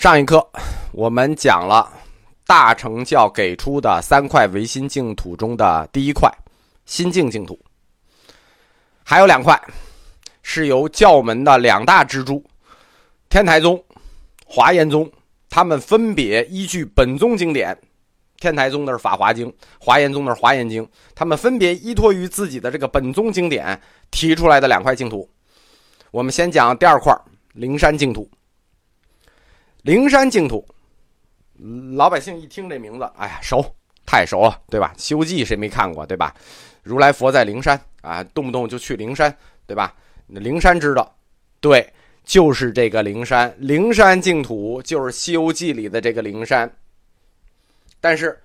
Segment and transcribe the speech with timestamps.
[0.00, 0.50] 上一课
[0.92, 1.86] 我们讲了
[2.46, 6.26] 大乘教给出的三块唯心净土中的第一块
[6.86, 7.60] 心净净土，
[9.04, 9.62] 还有两块
[10.42, 12.42] 是由教门的两大支柱
[13.28, 13.78] 天台宗、
[14.46, 15.06] 华严宗，
[15.50, 17.78] 他们分别依据本宗经典，
[18.38, 20.82] 天台宗的是《法华经》，华严宗的是《华严经》，
[21.14, 23.78] 他们分别依托于自己的这个本宗经典
[24.10, 25.28] 提出来的两块净土。
[26.10, 27.14] 我们先讲第二块
[27.52, 28.26] 灵山净土。
[29.82, 30.62] 灵山净土，
[31.94, 33.64] 老百姓一听这名字，哎呀，熟，
[34.04, 34.92] 太熟了，对吧？
[35.00, 36.34] 《西游记》谁没看过，对吧？
[36.82, 39.34] 如来佛在灵山啊，动不动就去灵山，
[39.66, 39.94] 对吧？
[40.26, 41.16] 灵山知道，
[41.60, 41.90] 对，
[42.24, 46.70] 就是这个灵山，灵山净土就是《西游记》里的这个灵山。
[48.02, 48.38] 但是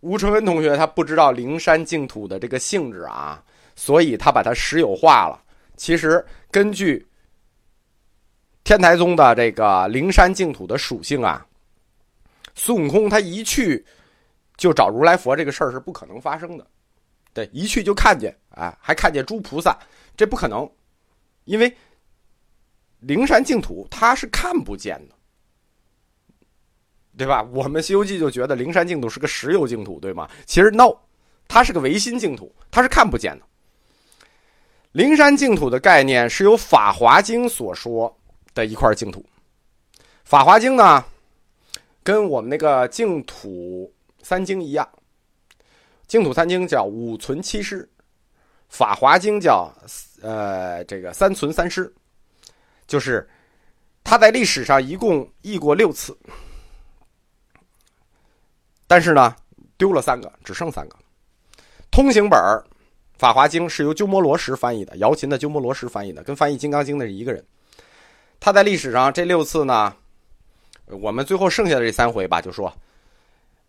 [0.00, 3.42] 吴承恩同学他不知道灵山净土的这个性质啊，
[3.74, 5.42] 所以他把它实有化了。
[5.76, 7.04] 其实根据。
[8.64, 11.44] 天台宗的这个灵山净土的属性啊，
[12.54, 13.84] 孙悟空他一去
[14.56, 16.64] 就找如来佛这个事儿是不可能发生的，
[17.34, 19.76] 对，一去就看见啊，还看见诸菩萨，
[20.16, 20.70] 这不可能，
[21.44, 21.76] 因为
[23.00, 25.14] 灵山净土它是看不见的，
[27.16, 27.42] 对吧？
[27.52, 30.30] 我们《西游记》就觉得灵山净土是个实有净土，对吗？
[30.46, 30.94] 其实 no，
[31.48, 33.44] 它是个唯心净土，它是看不见的。
[34.92, 38.16] 灵山净土的概念是由《法华经》所说。
[38.54, 39.20] 的一块净土，
[40.24, 41.04] 《法华经》呢，
[42.02, 44.88] 跟我们那个净土三经一样，
[46.06, 47.82] 净土三经叫五存七失，
[48.68, 49.72] 《法华经》叫
[50.20, 51.92] 呃这个三存三失，
[52.86, 53.28] 就是
[54.04, 56.16] 它在历史上一共译过六次，
[58.86, 59.34] 但是呢
[59.78, 60.96] 丢了三个，只剩三个。
[61.90, 62.38] 通行本
[63.18, 67.42] 《法华经》是由鸠摩罗什翻译的，姚琴的鸠摩罗什翻译的，跟翻译《金刚经》的是一个人。
[68.44, 69.94] 他在历史上这六次呢，
[70.86, 72.76] 我们最后剩下的这三回吧，就说，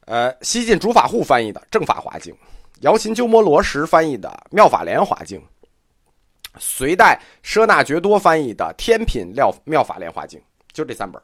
[0.06, 2.34] 呃，西晋竺法护翻译的《正法华经》，
[2.80, 5.40] 姚琴鸠摩罗什翻译的《妙法莲华经》，
[6.58, 10.40] 隋代舍那觉多翻译的《天品妙妙法莲华经》，
[10.72, 11.22] 就这三本。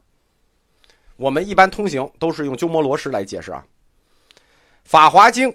[1.16, 3.66] 我们一般通行都是用鸠摩罗什来解释啊，
[4.84, 5.52] 《法华经》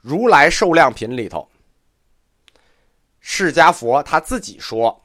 [0.00, 1.48] 如来寿量品里头，
[3.20, 5.00] 释迦佛他自己说。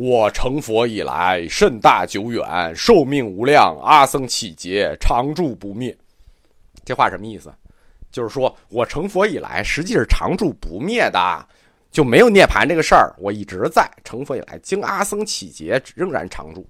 [0.00, 5.96] 我成佛以来，甚大久远，寿命无量，阿僧祇劫，常住不灭。
[6.84, 7.52] 这话什么意思？
[8.12, 11.44] 就是说我成佛以来，实际是常住不灭的，
[11.90, 13.12] 就没有涅槃这个事儿。
[13.18, 16.64] 我一直在成佛以来，经阿僧祇劫，仍然常住。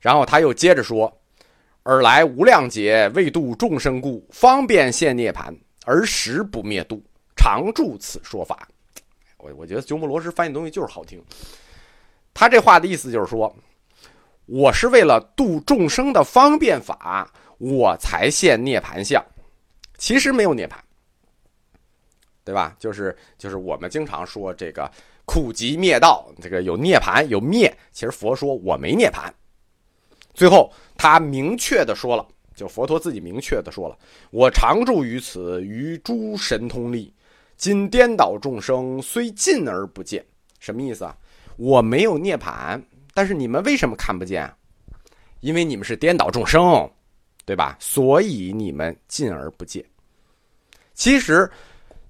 [0.00, 1.16] 然后他又接着说
[1.84, 7.00] ：“尔来无量劫，为度众生故，方便现涅槃，而时不灭度，
[7.36, 8.66] 常住此说法。”
[9.38, 11.22] 我我觉得鸠摩罗什翻译东西就是好听。
[12.32, 13.54] 他这话的意思就是说，
[14.46, 19.24] 我是为了度众生的方便法，我才现涅盘相。
[19.98, 20.82] 其实没有涅盘，
[22.42, 22.74] 对吧？
[22.78, 24.90] 就是就是我们经常说这个
[25.26, 27.76] 苦集灭道，这个有涅盘有灭。
[27.92, 29.32] 其实佛说我没涅盘。
[30.32, 33.98] 最后他明确的说了，就佛陀自己明确的说了，
[34.30, 37.12] 我常住于此，与诸神通力，
[37.56, 40.24] 今颠倒众生，虽近而不见。
[40.58, 41.14] 什么意思啊？
[41.60, 42.82] 我没有涅槃，
[43.12, 44.50] 但是你们为什么看不见？
[45.40, 46.90] 因为你们是颠倒众生，
[47.44, 47.76] 对吧？
[47.78, 49.84] 所以你们进而不见。
[50.94, 51.50] 其实，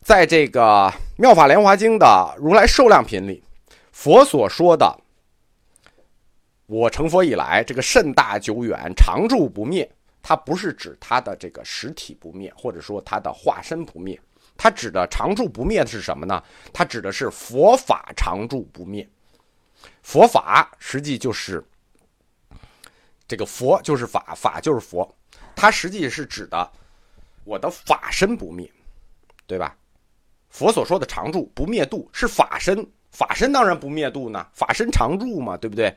[0.02, 3.42] 在这个《妙法莲华经》的如来寿量品里，
[3.90, 4.96] 佛所说的
[6.66, 9.90] “我成佛以来，这个甚大久远，常住不灭”，
[10.22, 14.16] 它不是指它的这个实体不灭，或者说它的化身不灭，
[14.56, 16.40] 它指的常住不灭的是什么呢？
[16.72, 19.04] 它指的是佛法常住不灭。
[20.02, 21.64] 佛法实际就是
[23.28, 25.08] 这个佛就是法，法就是佛，
[25.54, 26.70] 它实际是指的
[27.44, 28.70] 我的法身不灭，
[29.46, 29.76] 对吧？
[30.48, 35.96] 佛所说的常住不灭度是法身，法身当然不灭度呢，法身常住嘛，对不对？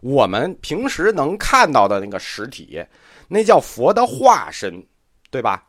[0.00, 2.84] 我们平时能看到的那个实体，
[3.28, 4.86] 那叫佛的化身，
[5.30, 5.66] 对吧？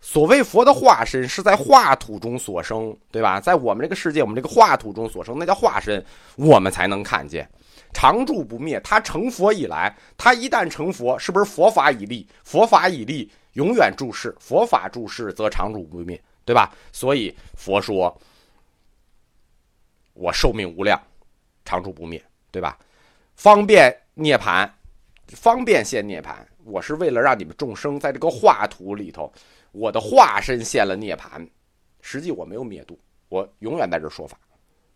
[0.00, 3.40] 所谓佛的化身，是在化土中所生，对吧？
[3.40, 6.04] 在我们这个世界，我们这个化土中所生，那叫化身，
[6.36, 7.48] 我们才能看见，
[7.92, 8.80] 常住不灭。
[8.80, 12.26] 他成佛以来，他一旦成佛，是不是佛法已立？
[12.44, 16.72] 佛法已立，永远注世，佛法注世则常住不灭，对吧？
[16.92, 18.16] 所以佛说，
[20.14, 21.00] 我寿命无量，
[21.64, 22.22] 常住不灭，
[22.52, 22.78] 对吧？
[23.34, 24.68] 方便涅槃，
[25.28, 26.34] 方便现涅槃，
[26.68, 29.32] 我是为了让你们众生在这个化土里头。
[29.72, 31.46] 我的化身现了涅槃，
[32.00, 32.98] 实际我没有灭度，
[33.28, 34.38] 我永远在这说法，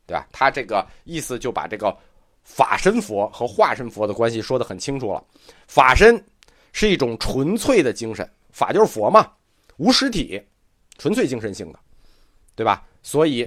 [0.06, 0.26] 对吧？
[0.32, 1.94] 他这个意思就把这个
[2.42, 5.22] 法身佛和化身佛的关系说得很清楚了。
[5.69, 6.22] 法身
[6.72, 9.30] 是一种纯粹的精神，法就是佛嘛，
[9.76, 10.42] 无实体，
[10.96, 11.78] 纯粹精神性的，
[12.54, 12.82] 对吧？
[13.02, 13.46] 所以，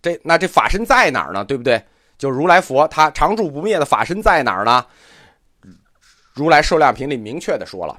[0.00, 1.44] 这那这法身在哪儿呢？
[1.44, 1.82] 对不对？
[2.16, 4.86] 就如来佛他常住不灭的法身在哪儿呢？
[6.34, 7.96] 如来寿量品里明确的说了，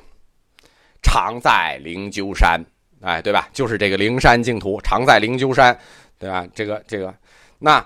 [1.01, 2.61] 常在灵鹫山，
[2.99, 3.47] 哎，对吧？
[3.53, 5.77] 就是这个灵山净土，常在灵鹫山，
[6.19, 6.45] 对吧？
[6.53, 7.15] 这个这个，
[7.59, 7.83] 那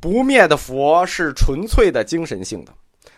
[0.00, 2.72] 不灭的佛是纯粹的精神性的，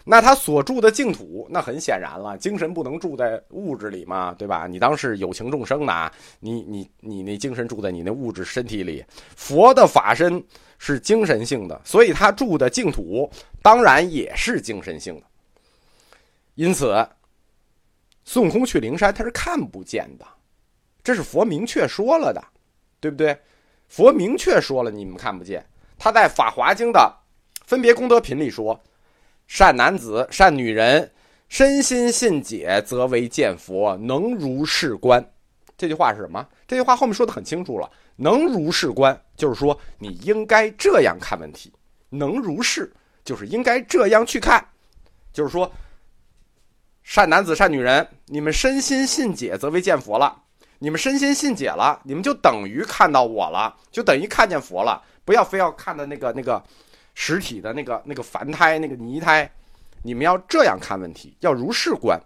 [0.04, 4.66] 那他所住的净土，那很显然了，精神不能住在物质里嘛，对吧？
[4.66, 9.02] 你当是有情众生呢，你你你那精神住在你那物质身体里，
[9.34, 10.44] 佛的法身
[10.78, 13.30] 是精神性的，所以他住的净土
[13.62, 15.22] 当然也是精神性的。
[16.54, 17.06] 因此，
[18.24, 20.24] 孙悟空去灵山他是看不见的，
[21.02, 22.42] 这是佛明确说了的，
[23.00, 23.36] 对不对？
[23.88, 25.66] 佛明确说了，你们看不见。
[25.98, 27.12] 他在《法华经》的
[27.66, 28.80] 分别功德品里说
[29.48, 31.10] ：“善男子、善女人，
[31.48, 35.32] 身心信解，则为见佛，能如是观。”
[35.76, 36.48] 这句话是什么？
[36.68, 41.72] 这句话后面说的很清楚了，“能如是观”就是说你应该这样看问题
[42.10, 42.92] ，“能如是”
[43.24, 44.64] 就是应该这样去看，
[45.32, 45.68] 就是说。
[47.04, 50.42] 善男子、善女人，你们身心信解，则为见佛了。
[50.78, 55.00] 你们身心信解了，你们就等于看到我了，就等于看见佛了。
[55.24, 56.62] 不要非要看的那个那个
[57.14, 59.48] 实体的那个那个凡胎、那个泥胎，
[60.02, 62.20] 你们要这样看问题，要如是观。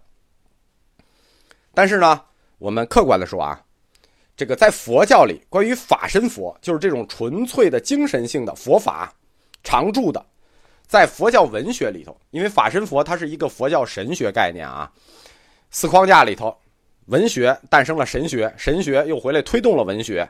[1.73, 2.21] 但是呢，
[2.57, 3.61] 我们客观的说啊，
[4.35, 9.13] 这个在佛教里，关于法身佛，就是这种纯粹的精神性的佛法，
[9.61, 10.25] 常住的。
[10.89, 14.91] 在佛教文学里头，因为法身佛它是一个佛教神学概念啊，
[15.69, 16.57] 四框架里头，
[17.05, 20.27] 文学诞生了神学，神学又回来推动了文学，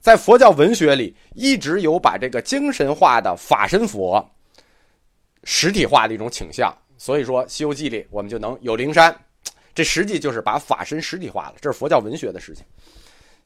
[0.00, 4.28] 在佛教文学里一直有把这个精神化的法身佛
[5.44, 9.16] 实体化的一种倾向，所以说《西游记》里我们就能有灵山，
[9.72, 12.64] 这实际就是把法身实体化了，这是佛教文学的事情。《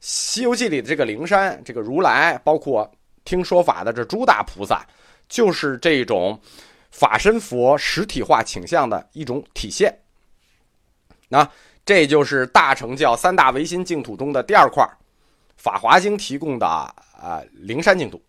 [0.01, 2.91] 西游记》里的这个灵山，这个如来，包括
[3.23, 4.83] 听说法的这诸大菩萨。
[5.29, 6.41] 就是这种
[6.91, 9.99] 法身佛实体化倾向的一种体现。
[11.29, 11.49] 那
[11.85, 14.85] 这就是大乘教三大唯心净土中的第二块，
[15.57, 18.19] 《法华经》提供的啊灵山净土。《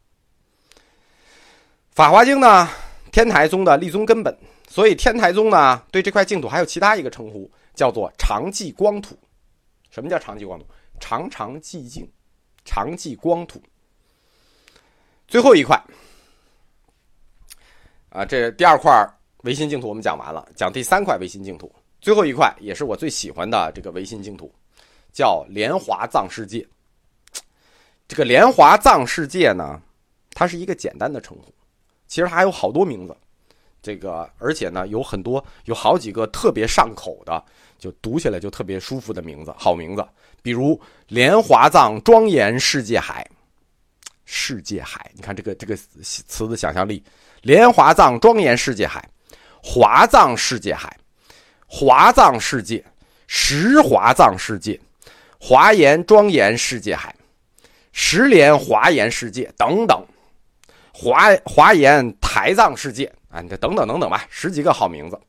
[1.92, 2.68] 法华经》呢，
[3.12, 4.38] 天台宗的立宗根本，
[4.68, 9.18] 所以天台宗呢对这块净土还有其他一个称呼，叫做常寂光土。
[9.90, 10.66] 什么叫常寂光土？
[11.00, 12.10] 常常寂静，
[12.66, 13.62] 常寂光土。
[15.28, 15.82] 最后一块。
[18.16, 19.06] 啊，这第二块
[19.44, 21.70] 唯心净土我们讲完了，讲第三块唯心净土，
[22.00, 24.50] 最后一块也是我最喜欢的这个唯心净土，
[25.12, 26.66] 叫莲华藏世界。
[28.08, 29.82] 这个莲华藏世界呢，
[30.32, 31.54] 它是一个简单的称呼，
[32.08, 33.14] 其实它还有好多名字，
[33.82, 37.44] 这个而且呢有很多有好几个特别上口的，
[37.78, 40.08] 就读起来就特别舒服的名字，好名字，
[40.42, 40.80] 比如
[41.10, 43.30] 莲华藏庄严世界海，
[44.24, 47.04] 世界海，你看这个这个词的想象力。
[47.46, 49.08] 莲华藏庄严世界海，
[49.62, 50.98] 华藏世界海，
[51.68, 52.84] 华藏世界，
[53.28, 54.82] 十华藏世界，
[55.40, 57.16] 华严庄严世界海，
[57.92, 60.04] 十莲华严世界等等，
[60.92, 65.20] 华华严台藏世界啊，你这等等等等吧，十几个好名字，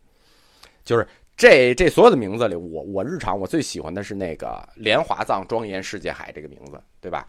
[0.87, 7.26] 就是这这所有的名字里，我我日常我最喜欢的是那个莲华藏庄严世界海这个名字，对吧？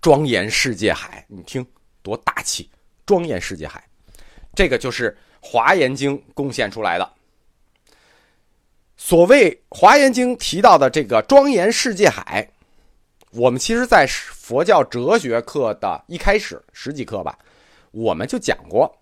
[0.00, 1.66] 庄严世界海，你听
[2.00, 2.70] 多大气！
[3.06, 3.82] 庄严世界海，
[4.54, 5.10] 这个就是
[5.40, 7.12] 《华严经》贡献出来的。
[8.96, 12.50] 所谓《华严经》提到的这个庄严世界海，
[13.30, 17.38] 我们其实在佛教哲学课的一开始十几课吧，
[17.92, 18.92] 我们就讲过，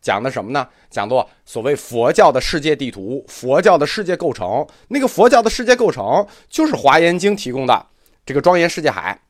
[0.00, 0.68] 讲的什么呢？
[0.90, 4.66] 讲过所谓佛教的世界地图、佛教的世界构成。
[4.88, 7.86] 那个佛教的世界构成，就是《华严经》提供的
[8.26, 9.20] 这个庄严世界海。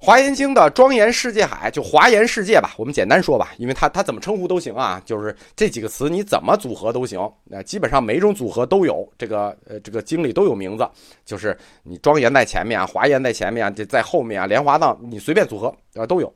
[0.00, 10.88] 华严经的庄严世界海，就华严世界吧，我们简单说吧，因为它它怎么称呼都行啊，就是这几个词你怎么组合都行，那基本上每种组合都有这个呃这个经里都有名字，
[11.24, 16.32] 就是你庄严在前面啊，华严在前面啊，这在后面啊，莲华藏你随便组合啊都有。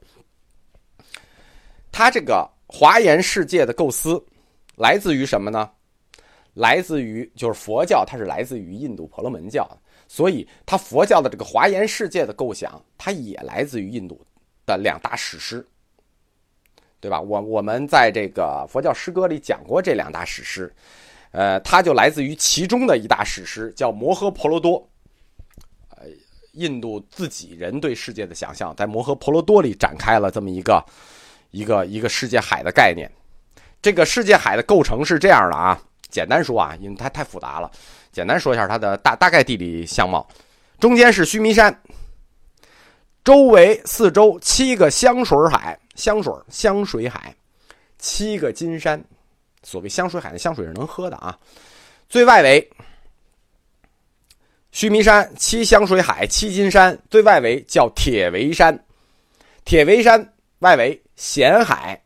[1.93, 4.21] 它这个华严世界的构思
[4.75, 5.71] 来自于什么呢？
[6.55, 9.67] 来自于就是佛教，它是来自于印度婆罗门教。
[10.15, 14.21] 所以，他佛教的这个华严世界的构想，它也来自于印度
[14.67, 15.67] 的两大史诗，
[17.01, 17.19] 对吧？
[17.19, 20.71] 我我们在这个佛教诗歌里讲过这两大史诗，
[21.31, 24.79] 呃，它就来自于其中的一大史诗，叫《摩诃婆罗多》。
[25.97, 26.05] 呃，
[26.53, 30.85] 印度自己人对世界的想象，在《摩诃婆罗多》里展开了这么一个
[31.53, 33.11] 一个一个世界海的概念。
[33.81, 37.71] 这个世界海的构成是这样的啊，简单说啊，因为它太复杂了，
[38.13, 40.29] 简单说一下它的大大概地理相貌。
[40.79, 41.83] 中间是须弥山，
[43.25, 47.35] 周围四周七个香水海，香水香水海，
[47.99, 49.03] 七个金山。
[49.63, 51.39] 所谓香水海的香水是能喝的啊。
[52.09, 52.69] 最外围，
[54.73, 58.77] 须弥山七香水海七金山，最外围叫铁围山，
[59.65, 62.02] 铁围山外围咸海。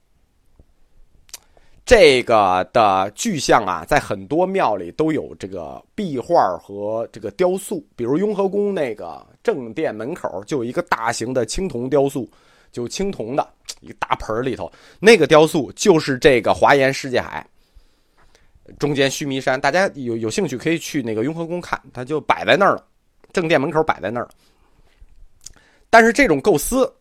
[1.87, 12.29] 这个的具象啊，在很多庙里都有这个壁画和这个雕塑，比如雍和宫那个正殿门口就有一个大型的青铜雕塑，
[12.73, 13.49] 就青铜的
[13.81, 17.47] 一个大盆里头，那个雕塑就是这个华严世界海。
[18.81, 22.85] 中间须弥山，大家有有兴趣可以去那个雍和宫看，它就摆在那儿了，
[23.33, 24.31] 正殿门口摆在那儿了。
[25.89, 26.93] 但是这种构思。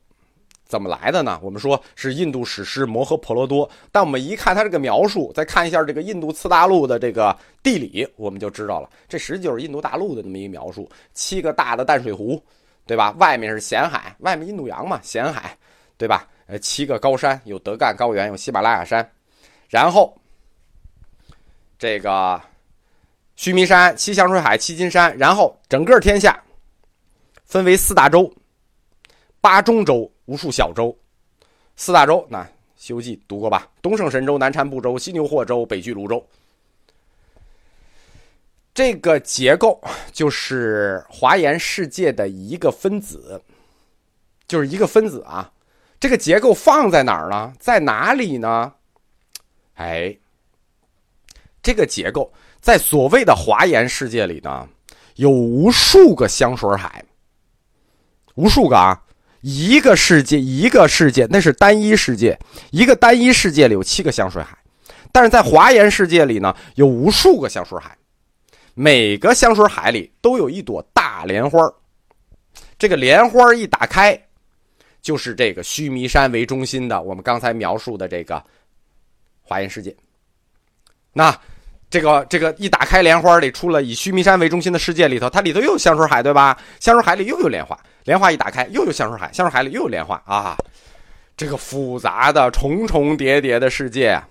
[0.65, 1.39] 怎么来的呢？
[1.43, 12.43] 我们说是印度史诗《摩诃婆罗多》，但我们一看它这个描述，再看一下这个印度次大陆的这个地理，我们就知道了，这实际就是印度大陆的那么一个描述：七个大的淡水湖，
[12.87, 13.11] 对吧？
[13.19, 15.55] 外面是咸海，外面印度洋嘛，咸海，
[15.97, 16.27] 对吧？
[16.47, 19.07] 呃，七个高山，有德干高原，有喜马拉雅山，
[19.69, 20.19] 然后
[21.77, 22.41] 这个
[23.35, 26.43] 须弥山、七香水海、七金山，然后整个天下
[27.43, 28.33] 分为四大洲、
[29.39, 30.11] 八中洲。
[30.25, 30.95] 无数小洲，
[31.75, 32.43] 四大洲，那
[32.75, 33.69] 《西游记》读过吧？
[33.81, 36.25] 东胜神州、南禅部洲、西牛贺洲、北俱泸州。
[38.73, 43.41] 这个结构就是华严世界的一个分子，
[44.47, 45.51] 就是一个分子啊。
[45.99, 47.53] 这个结构放在哪儿呢？
[47.59, 48.73] 在哪里呢？
[49.75, 50.17] 哎，
[51.63, 54.67] 这个结构在所谓的华严世界里呢，
[55.15, 57.05] 有无数个香水海，
[58.33, 59.01] 无数个啊。
[59.47, 62.35] 一个世界，一个世界，那是单一世界。
[62.71, 64.57] 一个单一世界里有七个香水海，
[65.11, 67.95] 但是在华严世界里呢，有无数个香水海。
[68.73, 71.59] 每个香水海里都有一朵大莲花
[72.79, 74.19] 这个莲花一打开，
[74.99, 78.43] 就是这个须弥山为中心的我们刚才描述的这个
[79.43, 79.95] 华严世界。
[81.13, 81.39] 那
[81.95, 86.59] 这个这个一打开莲花里，出了以须弥山为中心的世界里头，它里头又有香水海，对吧？
[86.81, 87.79] 香水海里又有莲花。
[88.03, 90.57] 莲花一打开，又有香水海，香水海里又有莲花啊！
[91.37, 94.21] 这个复杂的重重叠叠的世界，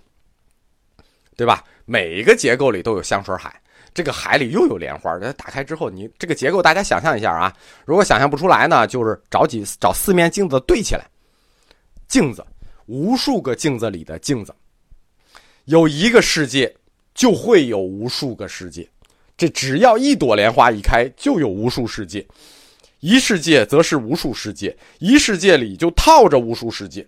[1.38, 1.64] 对吧？
[1.87, 3.59] 每一个结构里都有香水海，
[3.94, 5.18] 这个海里又有莲花。
[5.18, 7.50] 它打开之后，你这个结构大家想象一下啊！
[7.87, 11.06] 如果想象不出来呢，就是找几找四面镜子对起来，
[12.09, 12.44] 镜子，
[12.85, 14.54] 无数个镜子里的镜子，
[15.64, 16.71] 有一个世界
[17.14, 18.88] 就会有无数个世界。
[19.37, 22.26] 这只要一朵莲花一开，就有无数世界。
[23.00, 27.06] 一世界则是无数世界，一世界里就套着无数世界，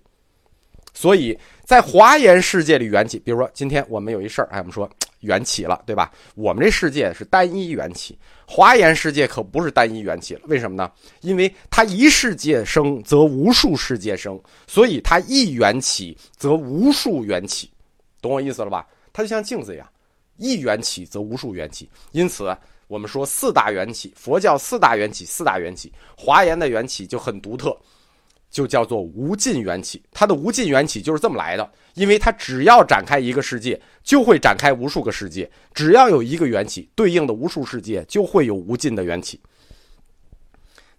[0.93, 3.19] 所以在华严世界里缘起。
[3.19, 6.13] 比如说，今天我们有一事儿，哎，我们说缘起了，对吧？
[6.35, 10.41] 我们这世界是单一缘起，华严世界可不是单一缘起了。
[10.45, 10.91] 为什么呢？
[11.23, 17.71] 因为它一世界生，则无数世界生，所以它一缘起，则无数缘起，
[18.21, 18.87] 懂我意思了吧？
[19.15, 19.89] 它就像镜子一样，
[20.37, 22.57] 一缘起则无数缘起，因此。
[22.89, 27.77] 我们说四大缘起，佛教四大缘起，四大缘起，华严的缘起就很独特，
[28.49, 30.01] 就叫做无尽缘起。
[30.13, 39.41] 它的无尽缘起就是这么来的，因为它只要展开一个世界，就会展开无数个世界；只要有一个缘起，对应的无数世界就会有无尽的缘起。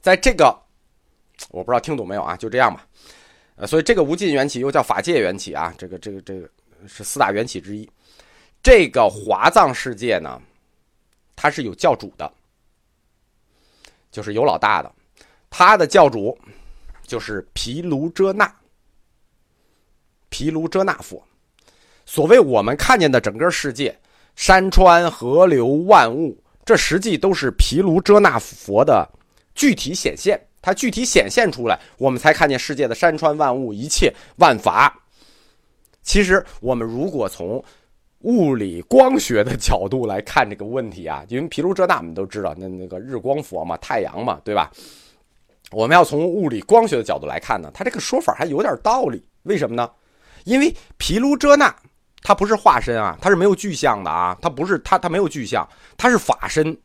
[0.01, 0.53] 在这个，
[1.51, 2.35] 我不知道听懂没有啊？
[2.35, 2.85] 就这样吧。
[3.55, 6.49] 呃，所以这个无尽缘起又叫法界缘起啊，这个这个这个
[6.85, 7.89] 是四大缘起之一。
[8.67, 10.41] 这个华藏世界呢？
[11.37, 12.29] 它是有教主的，
[14.11, 14.91] 就是有老大的，
[15.49, 16.37] 他的教主
[17.05, 18.53] 就是毗卢遮那，
[20.27, 21.25] 毗卢遮那佛。
[22.05, 23.97] 所谓我们看见的整个世界，
[24.35, 29.09] 山川河流万物，这实际都是毗卢遮那佛的
[29.55, 30.37] 具体显现。
[30.61, 34.93] 它具体显现出来，我们才看见世界的山川万物，一切万法。
[36.03, 37.63] 其实我们如果从
[38.21, 44.71] 物理光学的角度来看这个问题啊，因为毗卢遮那我们都知道，那那个日光佛嘛，太阳嘛，对吧？
[45.71, 49.23] 我们要从物理光学的角度来看呢，他这个说法还有点道理。
[49.43, 49.89] 为什么呢？
[50.45, 51.73] 因为毗卢遮那
[52.23, 56.75] 它不是化身啊，它是没有具象的啊，它不是它它没有具象，它是法身，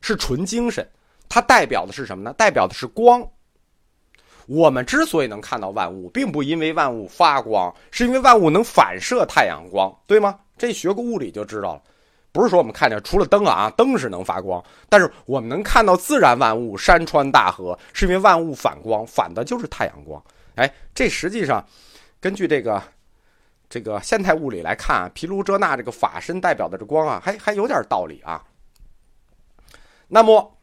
[0.00, 0.88] 是纯精神，
[1.28, 2.32] 它代表的是什么呢？
[2.32, 3.24] 代表的是光。
[4.46, 10.38] 我们之所以能看到万物，并不因为万物发光，是因为万物能反射太阳光，对吗？
[10.56, 11.82] 这学过物理就知道了，
[12.32, 20.22] 不是说我们看见除了灯啊，灯是能发光，但是我们能看到自然万物、山川大河，是因为万物反光，反的就是太阳光。
[20.54, 21.64] 哎，这实际上
[22.20, 22.82] 根据这个
[23.68, 28.42] 这个现代物理来看啊，毗卢遮那这个法身代表的这光啊，还还有点道理啊。
[30.08, 30.56] 那么，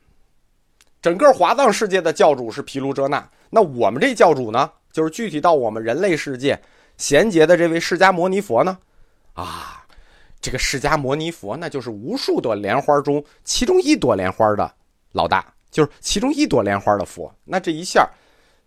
[1.02, 6.60] 整个华藏世界的教主是毗卢遮那，那我们这教主呢，就是具体到我们人类世界
[6.98, 8.78] 贤劫的这位释迦牟尼佛呢，
[9.34, 9.83] 啊，
[10.44, 14.70] 这个释迦牟尼佛那就是无数朵莲花中其中一朵莲花的
[15.14, 17.34] 老大，就是其中一朵莲花的佛。
[17.46, 18.06] 那这一下，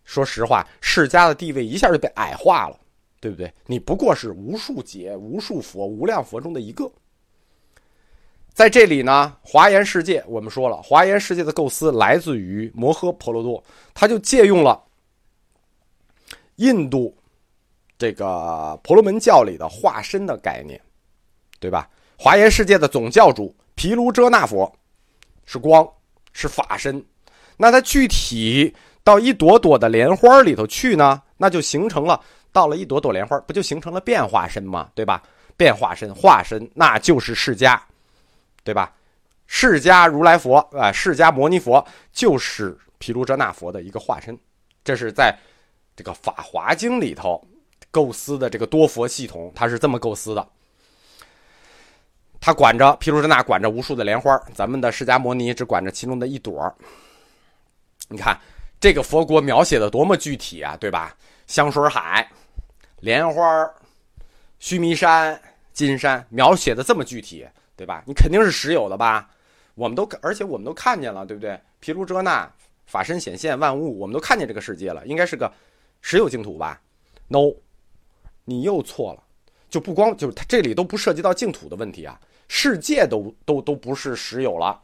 [0.03, 2.81] 说实话，释迦的地位一下就被矮化了，
[3.21, 3.53] 对不对？
[3.67, 6.91] 你不过是无数劫、无数佛、无量佛中的一个。
[8.55, 14.83] 在这里呢，华严世界我们说了，华严世界的构思来自于摩诃婆罗多，他就借用了
[16.55, 17.15] 印度
[17.99, 20.81] 这个婆罗门教里的化身的概念，
[21.59, 21.89] 对吧？
[22.19, 24.71] 华严世界的总教主毗卢遮那佛
[25.45, 25.87] 是光，
[26.33, 27.05] 是法身，
[27.57, 32.21] 那它具体到一朵朵的莲花里头去呢，那就形成了
[32.53, 34.91] 到了一朵朵莲花，不就形成了变化身吗？
[34.95, 35.23] 对吧？
[35.57, 37.79] 变化身化身，那就是释迦。
[38.65, 38.93] 对吧？
[39.47, 44.37] 释迦如来佛啊，释迦摩尼佛就是毗卢遮那佛的一个化身。
[44.83, 45.33] 这是在
[45.95, 47.41] 这个《法华经》里头
[47.93, 50.45] 构思的这个多佛系统，它是这么构思的。
[52.41, 56.75] 他管着毗卢遮那，管着无数的莲花，咱们的释迦牟尼只管着其中的一朵。
[58.09, 58.39] 你看
[58.81, 61.17] 这个佛国描写的多么具体啊，对吧？
[61.47, 62.29] 香水海、
[63.01, 63.71] 莲花、
[64.59, 65.41] 须弥山、
[65.73, 67.47] 金山，描写的这么具体。
[67.79, 68.03] 对吧？
[68.07, 69.29] 你肯定是实有的吧？
[69.75, 71.61] 我们都而且我们都看见了，对不对？
[71.79, 72.51] 毗卢遮那
[72.87, 75.53] 法身显现万物，我们都看见这个世界了，应该是个
[76.01, 76.81] 实有净土吧
[77.29, 77.53] ？No，
[78.47, 79.23] 你又错了。
[79.69, 84.81] 就不光就是它这里都不涉及到净土的问题啊，世界都都都不是实有了，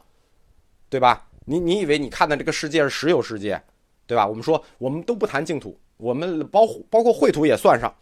[0.89, 1.27] 对吧？
[1.45, 3.61] 你你以为你看的这个世界是实有世界，
[4.05, 4.27] 对吧？
[4.27, 7.93] 我们说我们都不谈净土，我们包包括秽土也算上，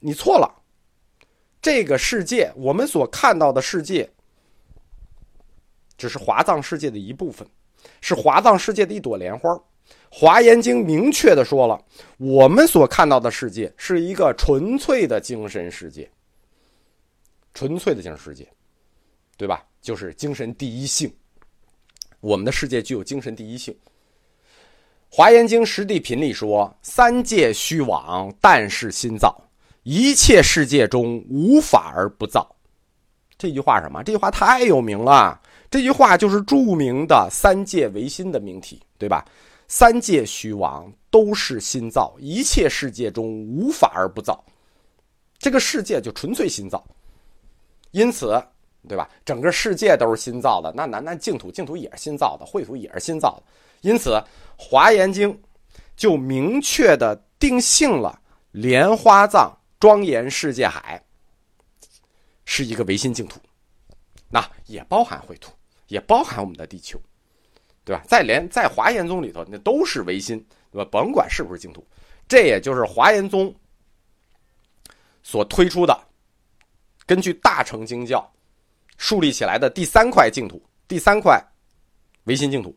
[0.00, 0.54] 你错了。
[1.60, 4.08] 这个世界，我们所看到的世界，
[5.96, 7.46] 只是华藏世界的一部分，
[8.00, 9.60] 是华藏世界的一朵莲花。
[10.10, 11.78] 华严经明确的说了，
[12.16, 16.10] 我们所看到的世界是一个纯粹的精神世界，
[17.54, 18.48] 纯粹的精神世界，
[19.36, 19.64] 对吧？
[19.80, 21.12] 就是精神第一性。
[22.20, 23.76] 我们的世界具有精神第一性。
[25.10, 29.34] 华严经实地品里说：“三界虚妄，但是心造。”
[29.84, 32.54] 一切世界中无法而不造，
[33.38, 34.02] 这句话什么？
[34.02, 35.40] 这句话太有名了。
[35.70, 39.24] 这句话就是著名的三界唯心的命题，对吧？
[39.68, 44.44] 三界虚妄都是心造，一切世界中无法而不造。
[45.38, 46.84] 这个世界就纯粹心造，
[47.92, 48.42] 因此，
[48.88, 49.08] 对吧？
[49.24, 50.72] 整个世界都是心造的。
[50.74, 53.42] 那那那净土，净土也是心造的，秽土也是心造的。
[53.82, 54.10] 因此，
[54.56, 55.32] 《华严经》
[55.96, 59.54] 就明确的定性了莲花藏。
[59.80, 61.00] 庄严世界海
[62.44, 63.38] 是一个唯心净土，
[64.28, 65.52] 那也包含秽土，
[65.86, 67.00] 也包含我们的地球，
[67.88, 68.02] 对吧？
[68.06, 70.38] 在连在华严宗里头，那都是唯心，
[70.70, 70.86] 对吧？
[70.92, 71.82] 甭管是不是净土，
[72.28, 73.54] 这也就是华严宗
[75.22, 75.98] 所推出的，
[77.06, 78.30] 根据大乘经教
[78.98, 81.42] 树立起来的第三块净土，第三块
[82.24, 82.76] 唯心净土，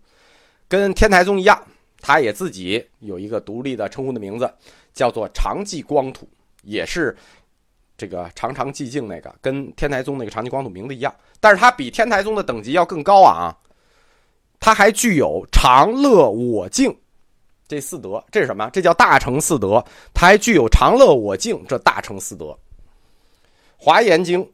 [0.69, 1.61] 跟天台宗一样，
[1.99, 4.49] 它也自己有一个独立的称呼的名字，
[4.93, 6.25] 叫做常寂光土。
[6.63, 7.17] 也是
[7.97, 13.53] 这个常常寂静那个，跟天台宗那个常寂光土名字一样，但是它比天台宗的等级要更高啊！
[14.61, 16.95] 它还具有常乐我净
[17.67, 18.69] 这四德，这是什么？
[18.71, 19.83] 这叫大乘四德。
[20.13, 22.57] 它还具有常乐我净这大乘四德。
[23.75, 24.47] 华严经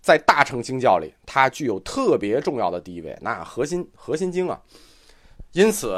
[0.00, 4.60] 在大乘经教里，它具有特别重要的地位，那核心核心经啊。
[5.52, 5.96] 因此，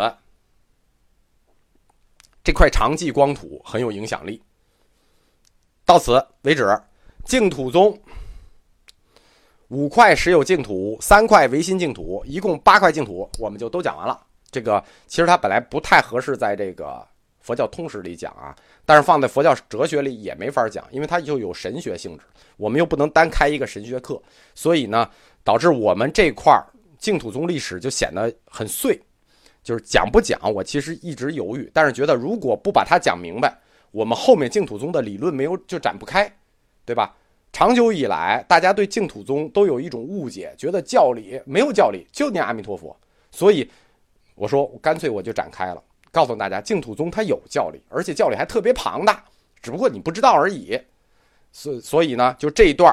[2.42, 4.42] 这块常寂光土很有影响力。
[5.86, 6.78] 到此为止，
[7.24, 7.98] 净土宗
[9.74, 14.24] 五块实有净土，三块唯心净土，一共八块净土，我们就都讲完了。
[14.52, 17.04] 这个其实它本来不太合适在这个
[17.40, 18.54] 佛教通史里讲啊，
[18.86, 22.22] 但是放在佛教哲学里也没法讲，因为它就有神学性质，
[22.56, 24.22] 我们又不能单开一个神学课，
[24.54, 25.10] 所以呢，
[25.42, 26.56] 导致我们这块
[26.96, 28.96] 净土宗历史就显得很碎，
[29.64, 33.52] 就是讲不讲，我其实一直犹豫，但是觉得如果不把它讲明白。
[33.90, 36.28] 我们后面净土宗的理论没有就展不开，
[36.84, 37.14] 对吧？
[37.54, 42.94] 长久以来，大家对净土宗都有一种误解，觉得教理没有教理，就念阿弥陀佛。
[43.30, 43.70] 所以
[44.34, 49.24] 我说，干脆我就展开了，告诉大家，净土宗它有教理，而且教理还特别庞大，
[49.62, 50.76] 只不过你不知道而已。
[51.52, 52.92] 所所以呢，就这一段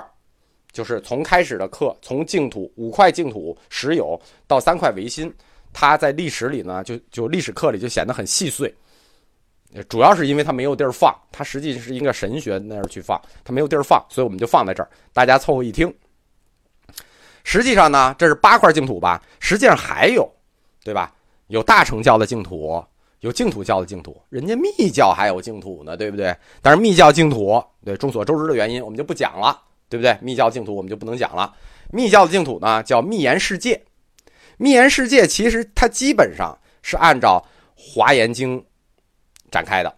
[0.71, 5.33] 就是从开始的课，从净土五块净土实有到三块唯心，
[5.73, 8.71] 它在历史里呢，就就历史课里就显得很细碎。
[9.87, 15.93] 主要是因为它没有地儿放，它实际是一个神学那儿去放，它没有地儿放，所以我们就放在这儿，大家凑合一听。
[17.43, 19.21] 实际上呢，这是八块净土吧？
[19.39, 20.29] 实际上还有，
[20.83, 21.13] 对吧？
[21.47, 22.83] 有大乘教的净土，
[23.21, 26.35] 有净土教的净土，人家密教还有净土呢，对不对？
[26.61, 30.17] 但是密教净土，对众所周知的原因，我们就不讲了，对不对？
[30.21, 31.53] 密教净土我们就不能讲了。
[31.91, 33.81] 密教的净土呢，叫密言世界。
[34.57, 37.43] 密言世界其实它基本上是按照
[37.81, 38.59] 《华严经》
[39.51, 39.93] 展开的，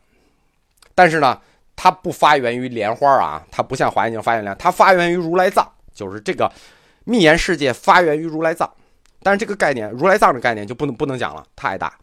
[0.95, 1.39] 但是呢，
[1.75, 6.51] 它不发源于莲花啊，它不像《华严经》发源莲，它发源于如来藏，就是这个
[7.05, 8.69] 密言世界发源于如来藏。
[9.21, 11.97] 但是这个概念，如来藏的概念就不能不能讲了，太大。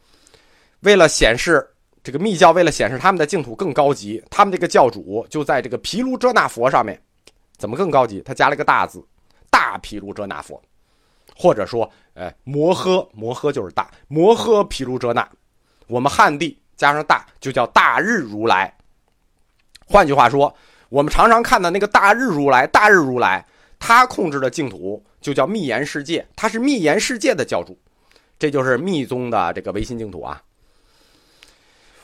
[0.81, 1.69] 为了显示
[2.03, 6.99] 这个密教，为了显示他们的净土更高级，他们这个教主就在这个毗卢遮那佛上面，
[7.59, 8.23] 怎么更高级？
[8.23, 9.05] 他加了个大字，
[9.51, 10.63] 大毗卢遮那佛，
[11.37, 15.29] 或者说，呃，摩诃摩诃就是大摩诃毗卢遮那，
[15.89, 18.75] 我们汉地加上大就叫大日如来。
[19.85, 20.55] 换句话说，
[20.89, 23.45] 我们常常看到那个大日如来，大日如来
[23.79, 27.79] 他控制的净土就叫密言世界，他是密言世界的教主，
[28.39, 30.43] 这就是密宗的这个唯心净土啊。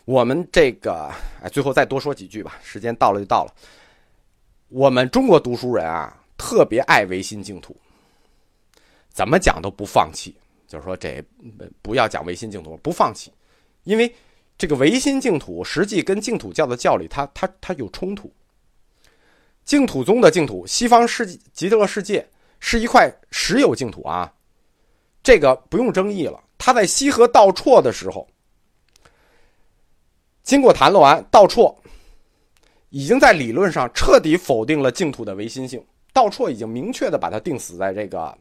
[0.05, 1.11] 我们这个，
[1.43, 3.55] 哎，最后再多说几句吧，时间到了就到了。
[4.69, 7.75] 我们中国读书人啊，特别爱唯心净土，
[9.09, 10.37] 怎么讲都不放弃。
[10.69, 11.25] 就是说，这
[11.81, 13.33] 不要讲唯心净土，不放弃，
[13.85, 14.15] 因为
[14.59, 18.33] 这个唯心净土实际跟净土教的教理，它它它有冲突。
[19.65, 22.27] 净土宗的净土，西方世极乐世界
[22.61, 24.33] 是一块实有净土啊，
[25.23, 26.43] 这个不用争议了。
[26.57, 28.27] 他在西河道绰的时候。
[30.43, 31.75] 经过谈论完，道绰
[32.91, 35.85] 已经在理论上彻底否定了净土的唯心性。
[36.13, 38.39] 道绰已经明确的把它定死在这个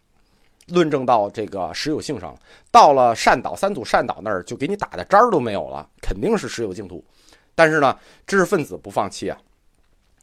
[0.68, 2.40] 论证到这个实有性上了。
[2.72, 7.04] 到了善导三祖善导那儿，就给你打的渣儿都没有了，肯定是实有净土。
[7.54, 7.98] 但是呢，
[8.28, 9.38] 知识分子不放弃啊，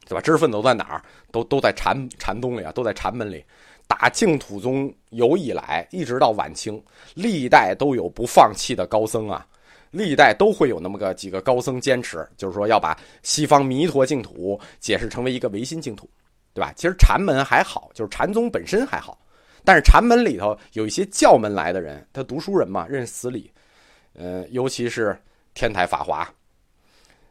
[0.06, 0.20] 对吧？
[0.20, 1.02] 知识分子都在哪儿？
[1.30, 3.44] 都都在禅禅宗里啊，都在禅门里。
[3.86, 6.82] 打净土宗有以来，一直到晚清，
[7.14, 9.46] 历代都有不放弃的高僧啊。
[9.90, 16.08] 历代都会有那么个几个高僧坚持，就是说要把西方弥陀净土解释成为一个唯心净土，
[16.54, 16.72] 对吧？
[16.74, 19.18] 其实禅门还好，就是禅宗本身还好，
[19.64, 23.50] 但是禅门里头有一些教门来的人，他读书人嘛，认死理，
[24.14, 25.16] 呃，尤其是
[25.54, 26.28] 天台法华，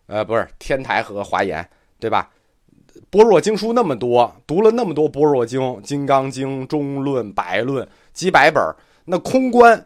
[0.08, 1.68] 呃，不是天台和华严，
[2.00, 2.30] 对吧？
[3.10, 8.62] 般若经书那么多，读了那么多般若经、金刚经、中论、百论几百本，
[9.06, 9.86] 那空观。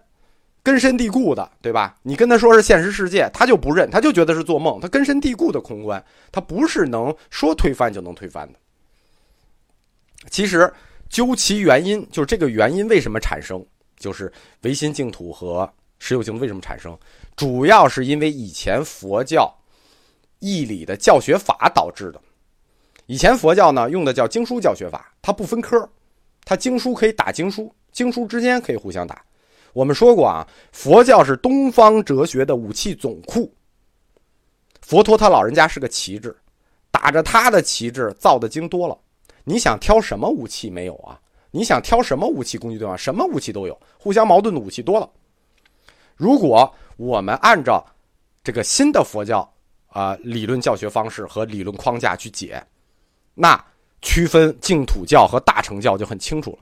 [0.63, 1.95] 根深蒂固的，对吧？
[2.01, 4.79] 你跟他说是现实世界，他就不认，他就觉得是做梦。
[4.81, 8.57] 他根深蒂固的空观，他不是能说推翻就能推翻的。
[10.31, 10.73] 其实
[11.09, 13.65] 究其原因，就是这个原因为什么产生，
[13.97, 16.97] 就是唯心净土和实有净土为什么产生，
[17.35, 19.53] 主要是因为以前佛教
[20.39, 22.21] 义理的教学法导致的。
[23.05, 25.87] 以前佛教呢用的叫经书教学法，它不分科，
[26.43, 29.23] 它经书可以打经书，经书之间可以互相打。
[29.73, 33.53] 我们说过啊，佛教是东方哲学的武器总库。
[34.81, 36.35] 佛陀他老人家是个旗帜，
[36.91, 38.97] 打着他的旗帜造的经多了。
[39.45, 41.17] 你想挑什么武器没有啊？
[41.51, 42.97] 你想挑什么武器攻击对方？
[42.97, 45.09] 什么武器都有，互相矛盾的武器多了。
[46.17, 47.85] 如果我们按照
[48.43, 49.49] 这个新的佛教
[49.87, 52.61] 啊理论教学方式和理论框架去解，
[53.33, 53.63] 那
[54.01, 56.57] 区分净土教和大乘教就很清楚了。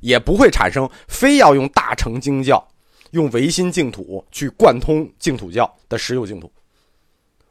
[0.00, 2.64] 也不会产生非要用大乘经教、
[3.12, 6.50] 用唯心净土去贯通净土教的实有净土。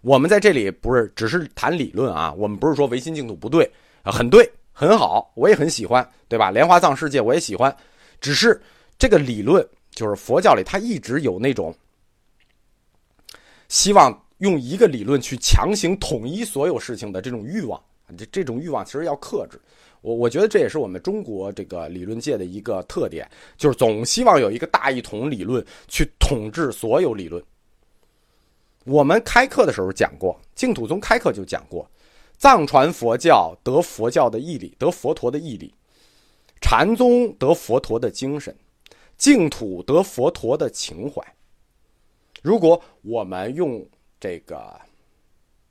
[0.01, 3.69] 我们在这里不是只是谈理论啊，我们不是说唯心净土不对
[4.05, 6.51] 啊，很对，很好，我也很喜欢，对吧？
[6.51, 7.75] 莲花藏世界我也喜欢，
[8.21, 8.61] 只是
[8.99, 11.75] 这个理论就是佛教里它一直有那种
[13.67, 17.81] 希望用一个理论去强行统一所有事情的这种欲望，
[18.15, 19.59] 这这种欲望其实要克制。
[20.01, 27.43] 我我觉得这也是我们中国这个理论界的一个特点，就是总希望有一个大一统理论去统治所有理论。
[28.83, 31.89] 我们开课的时候讲过，净土宗开课就讲过，
[32.37, 35.69] 藏传佛教得佛教的义理，得佛陀的义理；
[36.61, 38.55] 禅宗得佛陀的精神，
[39.17, 41.21] 净土得佛陀的情怀。
[42.41, 43.83] 如果我们用
[44.19, 44.79] 这个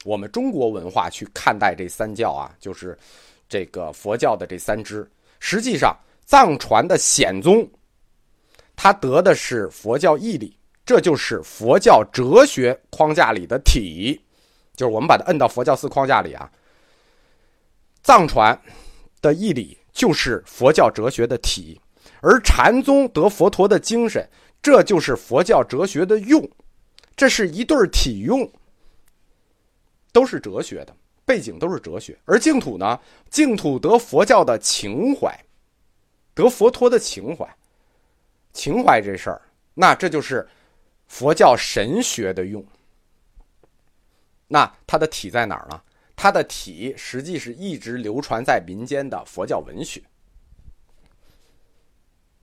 [0.05, 2.99] 我们中国文化去看待这三教啊，就是。
[3.47, 7.69] 这个佛教的这三支，实际上藏传的显宗，
[8.75, 14.19] 他得的是佛教义理，这就是佛教哲学框架里的体，
[14.75, 16.51] 就是我们把它摁到佛教四框架里啊。
[18.03, 18.61] 藏传
[19.23, 21.81] 的义理就是佛教哲学的体，
[22.21, 24.29] 而禅宗得佛陀的精神，
[24.61, 26.47] 这就是佛教哲学的用，
[27.17, 28.51] 这是一对体用，
[30.13, 32.19] 都是哲学的背景，都是哲学。
[32.27, 35.35] 而净土呢，净土得佛教的情怀，
[36.35, 37.49] 得佛陀的情怀，
[38.53, 39.41] 情怀这事儿，
[39.73, 40.47] 那这就是
[41.07, 42.63] 佛教神学的用。
[44.55, 45.81] 那它的体在哪儿呢？
[46.15, 50.01] 它的体实际是一直流传在民间的佛教文学。